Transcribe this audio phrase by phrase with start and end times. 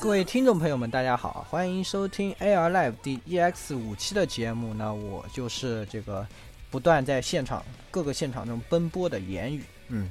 [0.00, 4.74] 各位听众朋友们，大家好，欢迎收听 AR Live 第 EX 五期的节目。
[4.74, 6.26] 那我就是这个
[6.70, 9.62] 不断在现场各个现场中奔波的言语。
[9.88, 10.10] 嗯，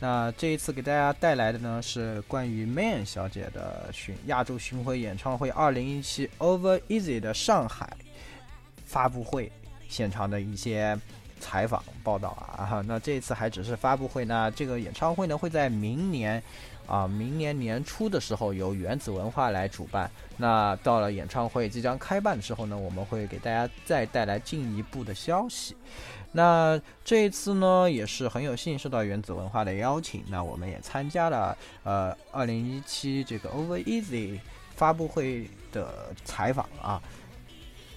[0.00, 7.96] 那这一次给大家带来的呢是关于 m a n 小姐的巡亚洲巡回演唱会二零一七 Over Easy 的上海
[8.86, 9.52] 发布会
[9.88, 10.98] 现场的一些。
[11.42, 16.40] 采访报道啊，那这一次还只是发布会，那这个演唱会呢会在明年，
[16.86, 20.08] 啊，明年年初的时候由原子文化来主办。
[20.36, 25.76] 那到了演唱会即将开办的时候呢，我们会给大家再带来进一步的消息。
[26.30, 34.38] 那这一次呢，也是很有幸受到原子文化的邀请，那我们也参加了呃二零一七这个 Over Easy
[34.76, 37.02] 发布会的采访啊。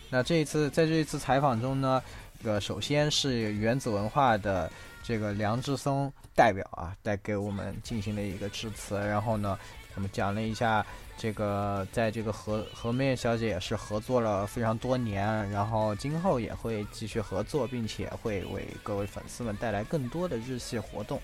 [0.09, 2.02] 那这一次在这一次采访中呢。
[2.45, 4.72] 个首先是原子文化的
[5.03, 8.95] 这个梁志松代表啊，在给我们进行了一个致辞。
[8.98, 9.58] 然后呢，
[9.95, 10.86] 我们讲了一下
[11.17, 21.20] 这个在这个和和面小姐也是合作了非常多年，然后今后也会继续合作，并且会为各位粉丝们带来更多的日系活动，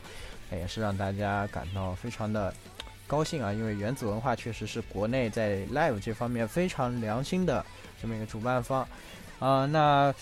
[0.52, 2.52] 也是让大家感到非常的
[3.06, 3.54] 高兴啊！
[3.54, 7.64] 因为原子文化确实是国内在 live 这方面非常良心的
[8.02, 8.88] 这么一个主办方
[9.40, 9.66] 啊。
[9.66, 10.14] 那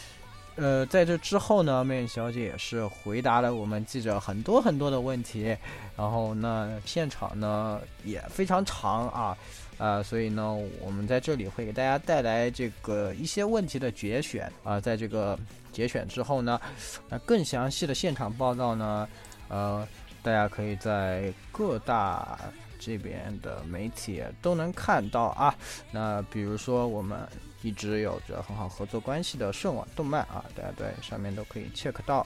[0.62, 5.56] 呃，在这之后呢，小姐也是回答了我们记者很多很多的问题，
[5.96, 9.38] 然后呢，现场呢也非常长啊，
[9.78, 15.40] 呃，所以呢，我们在这里会给大家带来这个一些问题的节选啊，在这个
[15.72, 16.60] 节选之后呢，
[17.08, 19.08] 那更详细的现场报道呢，
[19.48, 19.88] 呃，
[20.22, 22.38] 大家可以在各大
[22.78, 25.56] 这边的媒体都能看到啊，
[25.90, 27.18] 那比如说我们。
[27.62, 32.26] 一直有着很好合作关系的顺网动漫啊，大家在上面都可以 check 到，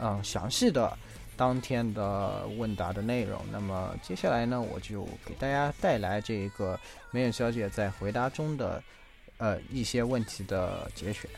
[0.00, 0.96] 嗯，详细的
[1.36, 3.40] 当天的问答的内容。
[3.52, 6.78] 那么接下来呢，我就给大家带来这个
[7.10, 8.82] 梅野小姐在回答中的
[9.36, 11.28] 呃一些问题的节选。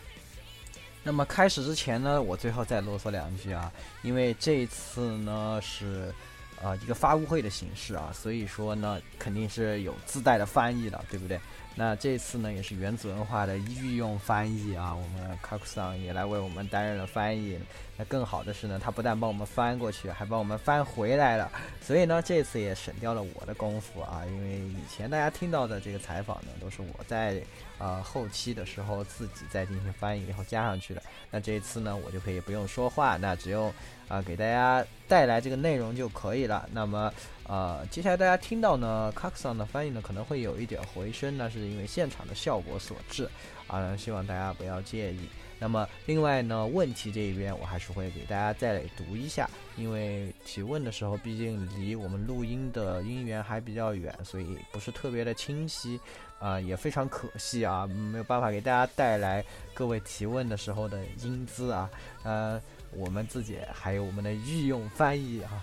[1.04, 3.72] 那么开始之前呢，我最后再啰嗦两句啊，
[4.02, 6.14] 因为这一次呢是
[6.62, 11.40] 呃一个发布会的形式啊，所以说呢肯定是有自带的翻译的，对不对？
[11.74, 17.58] 那这次呢，也是原子文化的御用翻译啊，我们卡库桑也来为我们担任了翻译。
[17.96, 21.50] 那更好的是呢，他不但帮我们翻过去，还帮我们翻回来了。
[21.80, 27.42] 所以呢，这次也省掉了我的功夫啊，因为以前大家听到的这个采访呢，都是我在
[27.78, 31.02] 呃后期的时候自己再进行翻译然后加上去的。
[31.30, 33.72] 那这一次呢，我就可以不用说话，那只用
[34.08, 36.68] 啊给大家带来这个内容就可以了。
[36.70, 37.10] 那么。
[37.48, 43.28] 呃，接下来大家听到呢，卡克斯的翻译呢可能会有一点回声，那是因为现场的效果所致，
[43.66, 45.28] 啊，希望大家不要介意。
[45.58, 56.00] 那么另外呢，问题这一边我还是会给大家再读一下，因为提问的时候毕竟离我们录音的音源还比较远，所以不是特别的清晰，
[56.40, 61.88] 啊，也非常可惜啊，没有办法给大家带来各位提问的时候的音姿啊，
[62.24, 62.60] 呃，
[62.92, 65.62] 我们自己还有我们的御用翻译啊。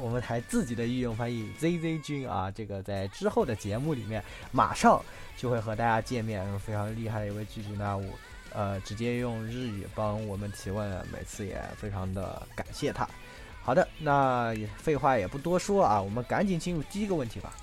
[0.00, 4.22] 我们台自己的御用翻译 Z Z 君啊，这个在之后的节目里面，
[4.52, 5.02] 马上
[5.36, 7.96] 就会和大家见面，非常厉害的一位记者呢。
[7.96, 8.04] 我
[8.52, 13.08] 呃直接用日语帮我们提问，每次也非常的感谢他。
[13.62, 17.54] 好的，那废话也不多说啊，我们赶紧进入第一个问题吧。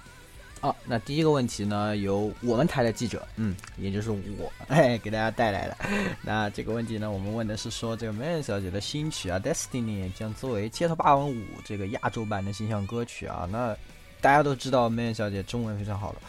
[0.65, 5.77] 好，那第一个问题呢，由我们台的记者，嗯，也就是我，哎，给大家带来的。
[6.23, 11.33] 那这个问题呢，我们问的是说，这个 m 恩 n 小姐的新曲啊，《Destiny》将作为《街头霸王五》
[11.63, 13.47] 这个亚洲版的形象歌曲啊。
[13.51, 13.77] 那
[14.19, 16.19] 大家都知道 m 恩 n 小姐中文非常好了。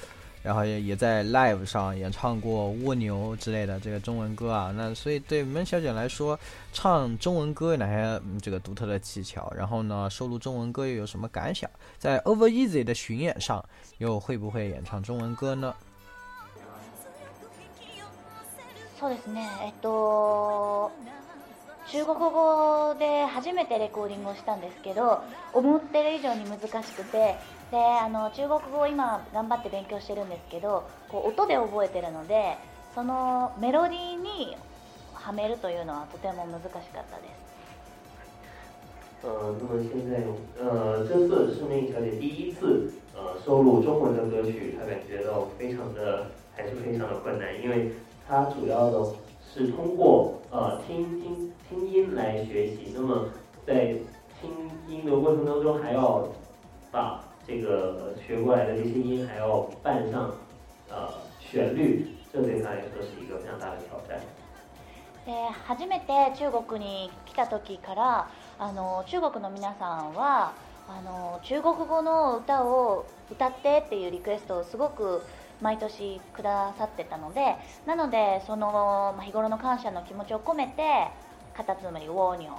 [0.46, 6.38] 然后也也在 live 上演唱过蜗牛之类的这个中文歌啊，那所以对门小姐来说，
[6.72, 9.52] 唱中文歌有哪些这个独特的技巧？
[9.56, 11.68] 然后呢，收录中文歌又有什么感想？
[11.98, 13.60] 在 Overeasy 的巡演上
[13.98, 15.74] 又会不会演唱中文歌呢？
[19.00, 19.40] そうですね。
[19.64, 20.92] えっと、
[21.90, 25.20] 中国語で初めてレコーディングしたんですけど、
[25.52, 27.34] 思ってる以上に難しくて。
[27.70, 32.56] であの中国語を今頑張って勉強してるんですけどこう音で覚えてるので
[32.94, 34.56] そのメロディーに
[35.12, 37.46] はめるというのはとても難しかったです。
[39.22, 40.22] 呃，那么现在，
[40.62, 47.92] 呃，这次是那小姐第一次呃收录中文的歌曲，她感觉到非常的还是非常的困难，因为
[48.28, 49.04] 她主要的
[49.42, 53.24] 是通过呃听听听音来学习，那么
[53.66, 53.96] 在
[54.40, 54.50] 听
[54.86, 56.28] 音的过程当中还要
[56.92, 60.30] 把这个学过来的这些音还要伴上
[60.90, 61.08] 呃
[61.38, 64.20] 旋律，这对他来说是一个非常大的挑战。
[65.24, 65.32] で
[65.76, 68.28] 初めて中国に来た時から
[68.58, 70.52] あの中国の皆さんは
[70.88, 75.22] あの中国語の歌を歌ってっていうリクエストをすごく
[75.60, 77.56] 毎年くださってたので
[77.86, 81.08] なのでその日頃の感謝の気持ちを込めて
[81.56, 82.50] 「カタツムリウォーニョ」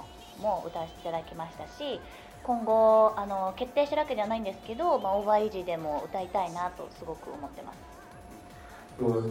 [0.42, 1.98] も歌わせていただきましたし
[2.42, 7.76] 今後あの決定してるわけではないんですけど、まあ、オーバーイージーでも歌いたいなとすごく思ってます。
[9.00, 9.30] 我从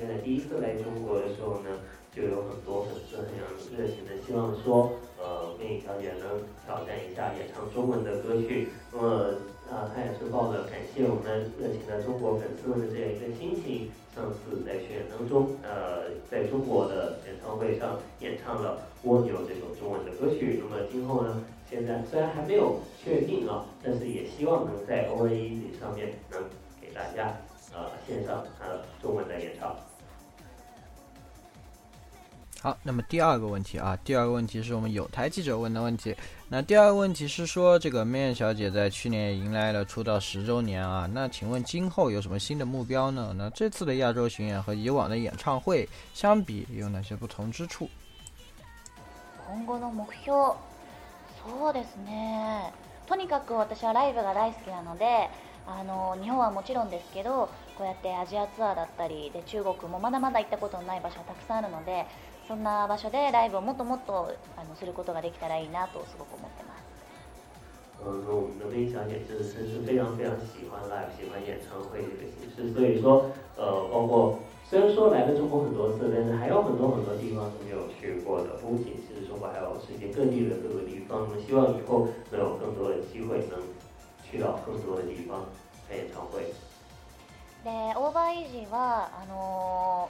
[0.00, 1.68] 个第一次来中国的时候呢，
[2.14, 4.90] 就有很多粉丝热情的希望说，
[5.20, 5.52] 呃，
[5.84, 8.68] 小姐能挑战一下演唱中文的歌曲。
[8.90, 9.18] 那么，
[9.68, 20.62] 啊，她也是抱着感谢我们热情的中国粉丝们的这样一个心情，上次在巡演当中，呃，在中国的演唱会上演唱了《蜗牛》这首中文的歌曲。
[20.62, 21.44] 那么今后呢？
[21.72, 26.38] 现在虽然还没有确定啊，但是也希望能在 O A E 上面能
[26.78, 27.34] 给大家
[27.72, 29.74] 呃线上呃中文的演唱。
[32.60, 36.14] 好，那么第二个问题啊，第二个问题是我们有台记者问的问题。
[36.50, 43.34] 那第二个问题是说，这个 m a n 小姐在去年迎来了出道十周年啊，那请问今后有什么新的目标呢？
[43.38, 47.88] 那这次的亚洲巡演和以往的演唱会相比有哪些不同之处？
[49.48, 50.56] 的
[51.48, 52.72] そうですね
[53.08, 55.28] とにかく私はライブが大好きなので
[55.66, 62.06] あの日本はもちろんですけどこうやってアジアツアーだったりで中国もまだまだ行ったことのない場所はたくさんあるので
[62.48, 66.82] そんな場所でライブをもっともっとあのすることができたらいいなとすごく思ってます。
[68.04, 74.41] 嗯，我们的魅小姐是深是非常非常喜欢 live，喜欢演唱会这个形式，所以说，呃，包括
[74.72, 81.28] 虽然说来了中国很多次，但是还有很多很多地方是没有去过的，不仅是中国，还有世界各地的各个地方。
[81.46, 83.60] 希望以后能有更多的机会能
[84.24, 85.44] 去到更多的地方
[85.86, 86.40] 开演唱会。
[87.64, 90.08] で、オーバーイージーはあの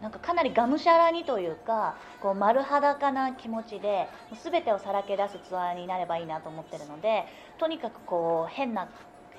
[0.00, 4.08] ー、なんかかなりがむしゃらにというかこう丸裸な気持ちで
[4.42, 7.24] 全てをさらけ出すツアーになればいいなと思ってるので
[7.58, 8.88] とにかくこう変な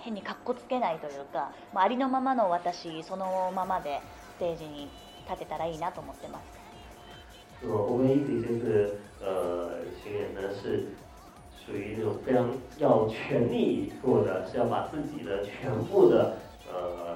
[0.06, 4.00] 変にかっこつけないというか、まあ、ありのままの私そのままで
[4.38, 4.88] ステージに
[5.28, 6.44] 立てたらいいなと思ってます。
[7.62, 8.36] 属于
[10.38, 10.42] 那
[12.04, 12.26] 种非
[12.80, 13.16] 常要全
[13.50, 13.60] 力以
[13.90, 16.38] 赴的，是要把自己的全部的
[16.72, 17.16] 呃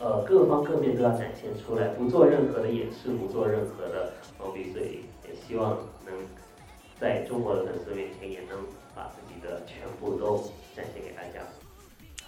[0.00, 6.12] 呃各方各面都要展现出来，不做任何的掩饰，不做任何的所以也希望能
[6.98, 8.58] 在中国的粉丝面前也能
[8.92, 10.36] 把自己的全部都
[10.74, 11.38] 展现给大家。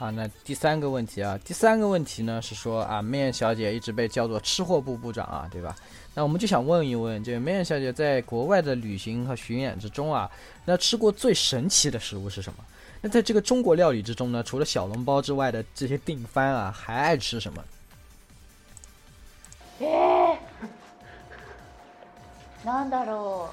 [0.03, 5.77] 啊，那第三个问题啊，第三个问题呢是说啊，May 小姐一直被叫做吃货部部长啊，对吧？
[6.13, 10.29] 那我们就想问一问，这个 May 小姐在国外的旅行和巡演之中啊，
[10.65, 12.59] 那吃过最神奇的食物是什么？
[13.01, 17.65] 那在这个中国料理之中呢，除了小笼包之外的这些定番啊，还爱吃什么？
[19.79, 20.37] 诶，
[22.65, 23.51] なんだろ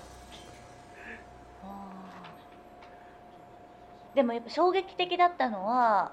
[4.15, 4.15] う？
[4.15, 6.11] でもやっぱ衝撃的だったのは。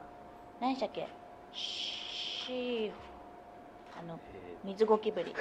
[0.61, 1.07] 何でしたっけ
[1.53, 2.91] シー
[3.99, 4.19] あの
[4.65, 5.35] 水ゴキブリ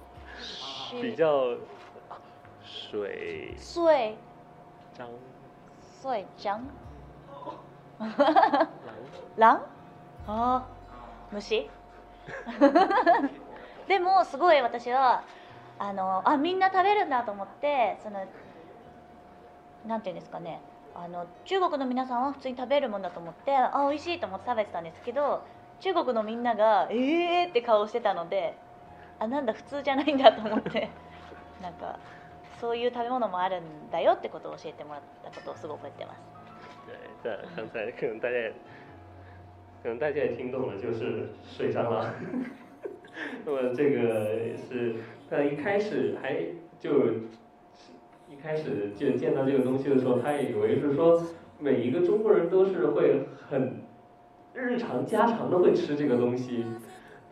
[0.92, 1.56] 比较
[2.64, 4.16] 水水
[4.94, 5.08] 张
[6.00, 6.58] 水张
[9.36, 9.60] 狼
[10.26, 10.66] あ
[11.32, 11.68] 虫
[13.86, 15.22] でもすごい私は
[15.78, 18.24] あのあみんな食べるんだと思ってその
[19.86, 20.60] なんていうんですかね
[20.94, 25.42] あの中国の皆さんは普通に食べるもんだと思ってあ美味しいと思って食べてたんですけど
[25.80, 28.54] 中国のみんなが「ええー!」って顔してたので
[29.18, 30.90] あなんだ普通じゃないんだと思って
[31.62, 31.98] なんか
[32.60, 36.20] そういう食べ物もあるんだよってことを教えてもらったことをすごい覚えてます。
[39.82, 42.04] 可能大家也大听懂了，就是水蟑螂。
[43.46, 44.96] 那么这个是，
[45.30, 46.34] 但一开始还
[46.78, 46.92] 就
[48.30, 51.20] 一开始见见到这个东西的时候，他也以为是说
[51.58, 53.82] 每一个中国人都是会很
[54.54, 56.64] 日常家常的会吃这个东西，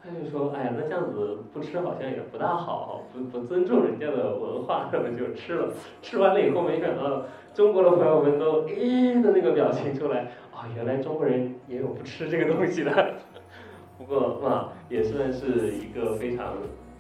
[0.03, 5.69] 他就说：“哎呀，那这样子不吃好像也不大好，不不尊重人家的文化，那么就吃了。
[6.03, 7.23] 吃完了以后，没想到
[7.55, 13.15] 中国的朋友们都咦的那个表情出来，哦，原来中国人也有不吃这个东西的。
[13.97, 16.55] 不过嘛，也算是一个非常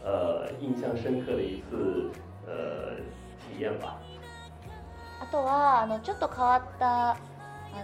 [0.04, 2.08] 呃印象深刻的一次
[2.46, 2.92] 呃。”
[5.20, 7.16] あとはあのちょっと変わったあ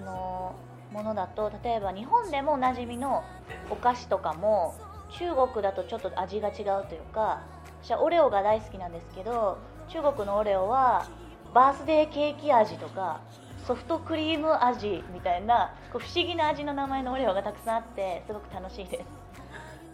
[0.00, 0.54] の
[0.92, 3.24] ものだと例えば日本でもおなじみの
[3.70, 4.74] お菓子とかも
[5.18, 6.66] 中国だとちょっと味が違うという
[7.12, 7.42] か
[7.82, 11.08] 私はオレオが大好きなんですけど中国のオレオは
[11.54, 13.20] バースデーケーキ味とか
[13.66, 19.02] ソフトクリーム味みたいなこう不思議な味の名前のオレオがたくさんあってすごく楽しいです。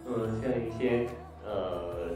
[0.06, 1.08] 嗯，像一些
[1.44, 2.09] 呃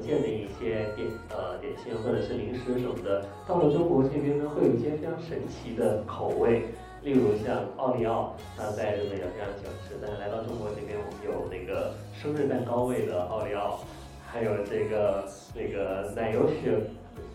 [0.00, 6.66] 见的一些点呃点心或者是零食什么的，到了中国这边呢，会有一些非常神奇的口味，
[7.02, 13.80] 例如像奥利奥，那在日本也非常喜欢吃，但是来到中国这边，我们有那个生日蛋糕味的奥利奥，
[14.26, 15.24] 还有这个
[15.54, 16.80] 那个奶油雪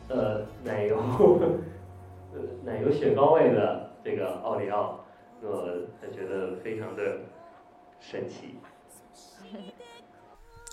[0.10, 0.98] 呃奶油
[2.64, 5.00] 奶油雪糕味的这个奥利奥，
[5.42, 7.04] 我我觉得非常的
[8.00, 8.58] 神奇。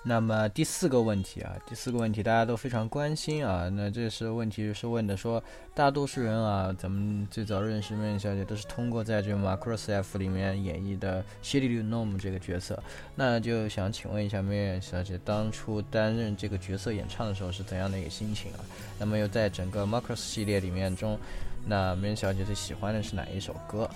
[0.03, 3.69] 那么第四个问题啊，第四个问题大家都非常关心啊。
[3.71, 5.43] 那这是问题是问的说，
[5.75, 12.83] 大多数人啊，咱们最早认识梅小姐都是通过在这《m a c r o s F》里面演绎的 Shirley Nom 这个角色。
[13.15, 18.61] 那就想请问一下梅小姐，当初担任这个角色演唱的时候是怎样的一个心情啊？
[18.99, 21.19] 那么又在整个《m a c r o s 系列里面中，
[21.67, 23.89] 那梅小姐最喜欢的是哪一首歌？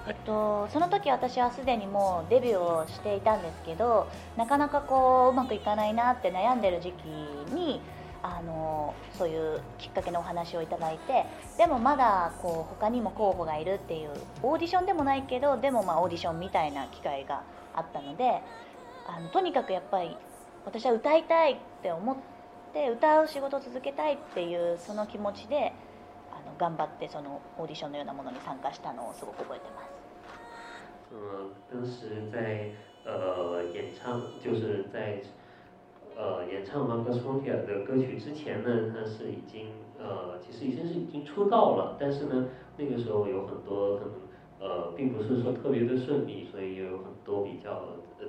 [0.06, 7.80] えっと、その時私はすでにもうデビューをしていたんですけどなかなかこううまくいかないなって悩んでる時期に
[8.22, 11.24] あのそういうきっかけのお話をいただいて
[11.58, 14.10] でもまだこう他にも候補がいるっていう
[14.42, 17.42] オーディションでもないけどでもまあオーディションみたいな機会が
[17.74, 18.42] あったので
[19.06, 20.16] あのとにかくやっぱり
[20.66, 22.16] 私は歌いたいって思っ
[22.74, 25.72] て歌う仕事を続けたいっていうその気持ちで
[26.60, 29.88] 頑張ってそのオーディションのようなものに参加したのをすごく覚えてます。
[31.16, 32.68] 嗯，当时在
[33.06, 35.22] 呃演唱，就是在
[36.14, 44.12] 呃演唱《m a r c u s m o n t i a 的歌曲之前呢，他是已经呃其实已经是已经出道了，但是呢那个时候有很多可能
[44.68, 47.80] 呃并不是说特别的顺利，所以也有很多比较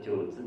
[0.02, 0.46] 就自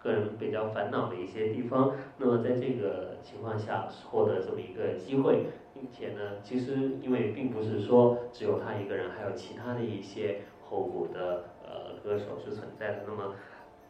[0.00, 1.92] 个人比较烦恼的一些地方。
[2.18, 5.46] 那么在这个情况下获得这么一个机会。
[5.82, 13.02] 并且呢，其实因为并不是说只有他一个人，还有其他的一些候补的呃歌手是存在的。
[13.04, 13.34] 那么，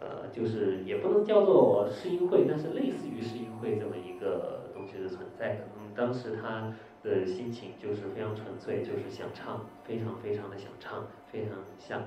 [0.00, 5.60] 呃，就是也不能叫做试音会，但是类似于试音会这么一个东西的存在。
[5.78, 6.72] 嗯、么当时他
[7.04, 12.04] 的心情就是非常纯粹，就是想唱，非常非常的想唱，非常想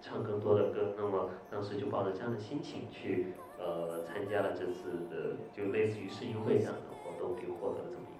[0.00, 0.94] 唱更多的歌。
[0.96, 8.14] 那么当时就抱着这样的心情去呃参加了这次的就类似于试音会这样的活动，并获得了这么一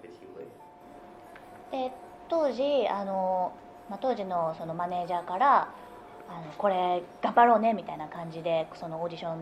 [1.71, 1.91] で
[2.29, 3.53] 当時あの、
[3.89, 5.69] まあ、当時のそのマネージャーから
[6.29, 9.39] あのこれ頑張ろうねみたいな感じでそのオーディション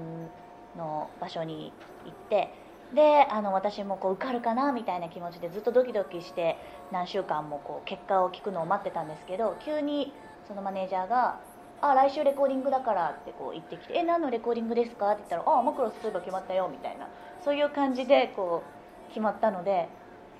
[0.77, 1.73] の場所に
[2.05, 2.49] 行って
[2.93, 6.57] であの私もこう受かるかなみたいな気持ちでずっとドキドキして
[6.91, 10.11] 何週間もこう結果を聞くのを待ってたんですけど急に
[10.47, 11.37] そのマネージャーが
[11.81, 17.07] 「あ来週レコーディングだから」ってこう言ってきて「え何のレコーディングですか?」って言ったら「あマクロス2が決まったよ」みたいな
[17.43, 18.63] そういう感じでこ
[19.07, 19.87] う決まったので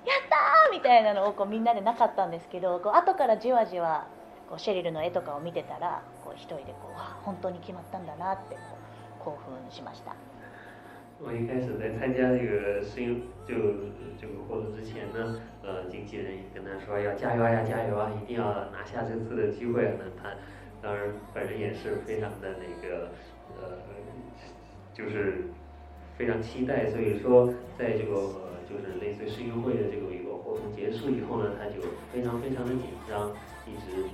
[0.30, 4.06] たーみたいなのをこうみんなでなかったんですけどこう後からじわじわ
[4.48, 8.54] こうシェリルの絵とかを見てたらこう一人でこう本当に決まったんだなって
[9.20, 10.14] こう興奮しました。
[11.22, 13.14] 我一开始在参加这个声优
[13.44, 19.92] 就这个活动之前呢，呃，经纪人也跟他说要加油啊，加油啊，一定要拿下这次的机会啊。
[20.16, 20.32] 他
[20.80, 23.10] 当然本人也是非常的那个，
[23.60, 23.76] 呃，
[24.94, 25.48] 就是
[26.20, 27.48] 非常期待，所以说
[27.78, 28.20] 在这个
[28.68, 31.80] 就是类似世运会的这个一个活动结束以后呢，他就
[32.12, 33.30] 非常非常的紧张，
[33.64, 34.04] 一直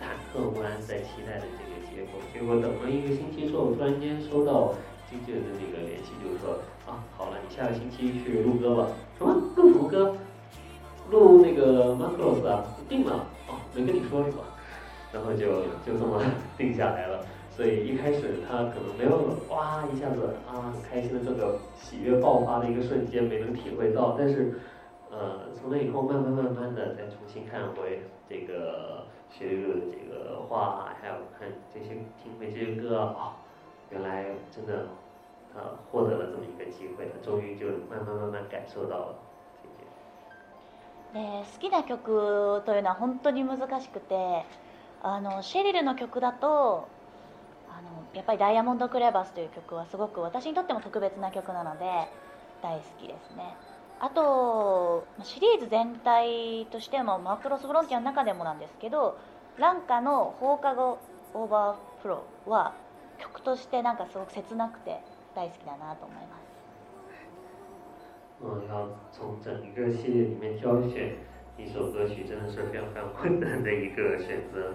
[0.00, 2.18] 忐忑不安，在期待着这个结果。
[2.32, 4.72] 结果等了一个星期之后，突然间收到
[5.10, 6.56] 经纪人的这个联系，就是说
[6.88, 8.86] 啊，好了，你下个星期去录歌吧。
[9.18, 9.30] 什么？
[9.54, 10.16] 录什么歌？
[11.10, 13.18] 录那个《m a e p l s 啊，定了。
[13.50, 14.44] 哦，没跟你说是吧？
[15.12, 15.44] 然后就
[15.84, 16.22] 就这么
[16.56, 17.19] 定下来了。
[17.60, 24.58] 对，一开始他可能没有哇，一下子啊，很开心的这个喜悦爆发的一个瞬间没能体会到，但是，
[25.10, 31.90] 呃，从那以后慢慢慢慢的再重新看回这个学莉的这个画，还有看这些
[32.24, 33.36] 听回这些歌啊，
[33.90, 34.86] 原来真的，
[35.52, 35.60] 他
[35.92, 39.14] 获得了这么一个机会，他终于就慢慢慢慢感受到了。
[41.12, 41.98] ね、好きな曲
[42.64, 44.46] というのは本当に難しくて、
[45.02, 46.88] あのシェリルの曲だと。
[48.14, 51.84] やっぱり「ダイヤモンド・クレバス」という曲はすごく私にとっても特別な曲なので
[52.62, 53.54] 大好きですね
[54.00, 59.16] あとシリーズ全体としてもマクロス・フロンティアの中でもなんですけど
[59.58, 60.98] ランカの放課後
[61.34, 62.74] オーバーフローは
[63.18, 65.00] 曲としてなんかすごく切なくて
[65.34, 66.50] 大好きだなと思います
[68.42, 71.14] 嗯，要从整个系列里面挑选
[71.58, 74.72] 一首歌曲，真的是非常非常困难的一个选择。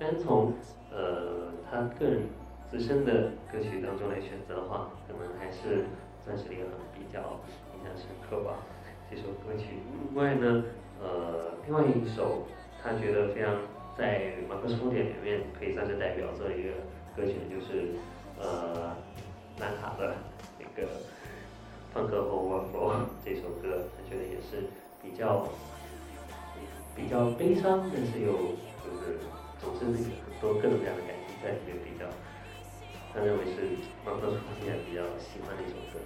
[0.00, 0.52] 但从
[0.90, 2.28] 呃他个人
[2.70, 5.82] 自身的歌曲当中来选择的话，可能还是
[6.24, 7.40] 《钻石一个比较
[7.74, 8.58] 印象深刻吧。
[9.10, 10.62] 这首歌曲，另外呢，
[11.02, 12.46] 呃，另外一首
[12.82, 13.56] 他觉得非常
[13.96, 16.68] 在《马克思·普典里面可以算是代表作的一个
[17.16, 17.94] 歌曲，就是
[18.38, 18.94] 呃，
[19.58, 20.12] 纳卡的
[20.58, 20.88] 那个
[21.96, 22.60] 《Funk o e r
[23.00, 24.68] f 这首歌，他觉得也是
[25.02, 25.48] 比较
[26.94, 28.32] 比较悲伤，但是又
[28.84, 29.16] 就是
[29.58, 32.04] 总是有很多各种各样的感情在里面比较。
[33.20, 35.98] 我认为是妈妈是父比较喜欢的一首歌。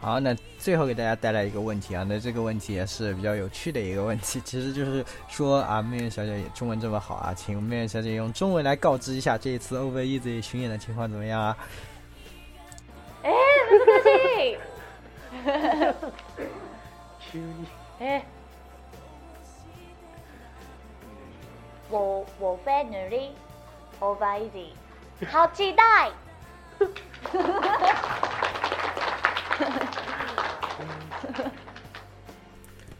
[0.00, 11.56] 好，那最后给大家带来一个问题啊，那这个问题也是比较有趣的一个问题， 其实就是说啊，妹妹小姐也中文这么好啊，请妹妹小姐用中文来告知一下，这一次 O V E Z 巡演的情况怎么样啊？
[13.22, 13.32] 哎，
[13.68, 14.56] 不可思议！
[15.44, 16.42] 哈哈哈哈哈！
[17.32, 17.54] 终于，
[18.00, 18.22] 哎，
[21.90, 24.72] 我我 f e r u a s y
[25.30, 26.10] 好期待！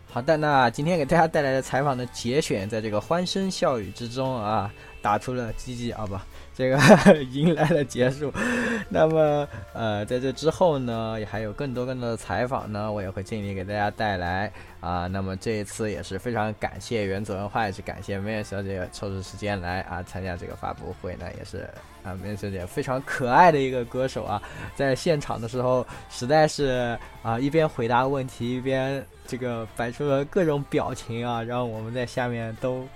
[0.09, 6.17] 好，的那今天给大家带来的采访的节选，在这个欢声笑语之中啊，打出了积极啊不。
[6.55, 6.79] 这个
[7.33, 8.31] 迎来了结束，
[8.91, 15.07] 那么呃，在这之后呢，也还有更多更多的采访呢，我也会尽力给大家带来啊。
[15.07, 21.67] 那么这一次也是非常感谢袁子文化，也是感谢梅艳小姐抽出时间来啊参加这个发布会，那也是
[22.05, 24.41] 啊梅艳小姐非常可爱的一个歌手啊，
[24.77, 32.87] 在现场的时候实在是啊一边回答问题一边这个摆出了各种表情啊，让我们在下面都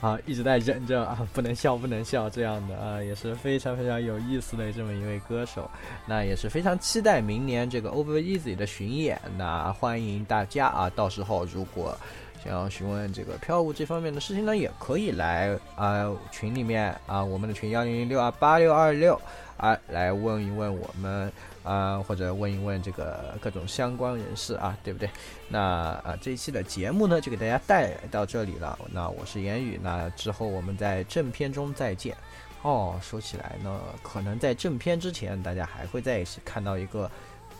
[0.00, 2.99] 啊一直在忍着啊不能笑不能笑这样的啊。
[3.04, 5.68] 也是非常非常有意思的这么一位歌手，
[6.06, 11.96] 那也是非常期待明年这个 Over Easy 的巡演那欢迎大家啊，到时候如果
[12.44, 19.20] 想要询问这个票务这方面的事情呢，也可以来啊群里面啊，我们的群幺零零六二八六二六
[19.56, 21.30] 啊，来问一问我们
[21.62, 25.08] 啊，或者问一问这个各种相关人士啊，对不对？
[25.48, 25.60] 那
[26.02, 28.78] 啊，这一期的节目呢，就给大家带到这里了。
[28.90, 32.16] 那我是言语，那之后我们在正片中再见。
[32.62, 37.10] 哦，说起来呢，可能在正片之前，大家还会在一起看到一个，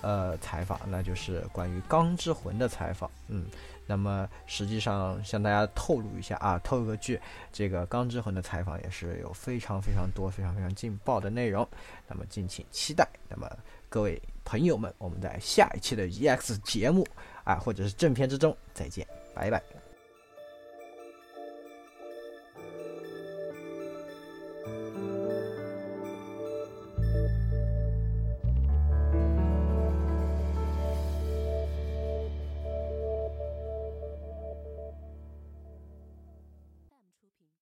[0.03, 3.11] 呃，采访，那就是关于《钢之魂》的采访。
[3.29, 3.47] 嗯，
[3.87, 7.19] 那么实际上向大家透露一下啊，透露个剧，
[7.51, 11.67] 这个《钢之魂》的采访也是有非常非常多、非常非常劲爆的内容，
[12.07, 13.09] 那么敬请期待。
[13.29, 13.51] 那么
[13.89, 17.07] 各位朋友们，我们在下一期的 EX 节目
[17.43, 19.63] 啊，或者是正片之中再见，拜拜。